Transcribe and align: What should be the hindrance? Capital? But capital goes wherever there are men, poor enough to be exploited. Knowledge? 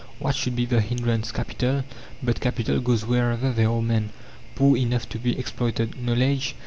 What 0.17 0.35
should 0.35 0.55
be 0.55 0.65
the 0.65 0.81
hindrance? 0.81 1.31
Capital? 1.31 1.83
But 2.23 2.39
capital 2.39 2.79
goes 2.79 3.05
wherever 3.05 3.51
there 3.51 3.69
are 3.69 3.83
men, 3.83 4.09
poor 4.55 4.75
enough 4.75 5.07
to 5.09 5.19
be 5.19 5.37
exploited. 5.37 5.93
Knowledge? 6.03 6.55